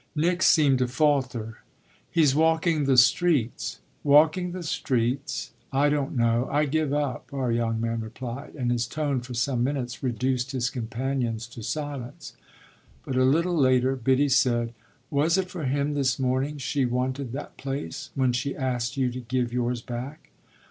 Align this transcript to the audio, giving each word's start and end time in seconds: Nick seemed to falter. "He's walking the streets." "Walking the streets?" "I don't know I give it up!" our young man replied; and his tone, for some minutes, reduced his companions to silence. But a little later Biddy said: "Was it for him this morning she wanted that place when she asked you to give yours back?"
Nick 0.15 0.41
seemed 0.41 0.79
to 0.79 0.87
falter. 0.87 1.59
"He's 2.09 2.33
walking 2.33 2.85
the 2.85 2.97
streets." 2.97 3.81
"Walking 4.03 4.51
the 4.51 4.63
streets?" 4.63 5.51
"I 5.71 5.89
don't 5.89 6.15
know 6.15 6.49
I 6.51 6.65
give 6.65 6.87
it 6.91 6.95
up!" 6.97 7.29
our 7.31 7.51
young 7.51 7.79
man 7.79 7.99
replied; 7.99 8.55
and 8.55 8.71
his 8.71 8.87
tone, 8.87 9.21
for 9.21 9.35
some 9.35 9.63
minutes, 9.63 10.01
reduced 10.01 10.53
his 10.53 10.71
companions 10.71 11.45
to 11.49 11.61
silence. 11.61 12.35
But 13.05 13.15
a 13.15 13.23
little 13.23 13.55
later 13.55 13.95
Biddy 13.95 14.29
said: 14.29 14.73
"Was 15.11 15.37
it 15.37 15.51
for 15.51 15.65
him 15.65 15.93
this 15.93 16.17
morning 16.17 16.57
she 16.57 16.83
wanted 16.83 17.31
that 17.33 17.57
place 17.57 18.09
when 18.15 18.33
she 18.33 18.55
asked 18.57 18.97
you 18.97 19.11
to 19.11 19.19
give 19.19 19.53
yours 19.53 19.83
back?" 19.83 20.31